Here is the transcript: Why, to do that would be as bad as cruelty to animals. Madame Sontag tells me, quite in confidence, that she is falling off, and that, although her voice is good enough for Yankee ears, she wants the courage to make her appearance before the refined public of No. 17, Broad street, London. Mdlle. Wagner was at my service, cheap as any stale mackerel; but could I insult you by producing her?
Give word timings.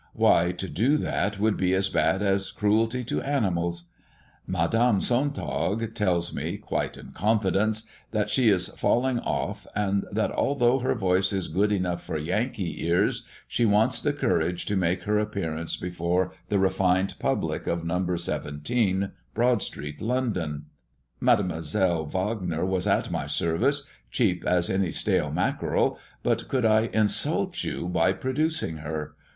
Why, 0.13 0.51
to 0.53 0.67
do 0.67 0.97
that 0.97 1.39
would 1.39 1.55
be 1.57 1.75
as 1.75 1.87
bad 1.87 2.23
as 2.23 2.49
cruelty 2.51 3.03
to 3.03 3.21
animals. 3.21 3.91
Madame 4.47 4.99
Sontag 4.99 5.93
tells 5.93 6.33
me, 6.33 6.57
quite 6.57 6.97
in 6.97 7.11
confidence, 7.11 7.83
that 8.09 8.31
she 8.31 8.49
is 8.49 8.69
falling 8.69 9.19
off, 9.19 9.67
and 9.75 10.05
that, 10.11 10.31
although 10.31 10.79
her 10.79 10.95
voice 10.95 11.31
is 11.31 11.47
good 11.47 11.71
enough 11.71 12.01
for 12.03 12.17
Yankee 12.17 12.83
ears, 12.83 13.25
she 13.47 13.63
wants 13.63 14.01
the 14.01 14.11
courage 14.11 14.65
to 14.65 14.75
make 14.75 15.03
her 15.03 15.19
appearance 15.19 15.77
before 15.77 16.33
the 16.49 16.57
refined 16.57 17.13
public 17.19 17.67
of 17.67 17.85
No. 17.85 18.03
17, 18.15 19.11
Broad 19.35 19.61
street, 19.61 20.01
London. 20.01 20.65
Mdlle. 21.21 22.09
Wagner 22.09 22.65
was 22.65 22.87
at 22.87 23.11
my 23.11 23.27
service, 23.27 23.85
cheap 24.09 24.43
as 24.47 24.67
any 24.67 24.89
stale 24.91 25.29
mackerel; 25.29 25.99
but 26.23 26.47
could 26.47 26.65
I 26.65 26.89
insult 26.91 27.63
you 27.63 27.87
by 27.87 28.13
producing 28.13 28.77
her? 28.77 29.13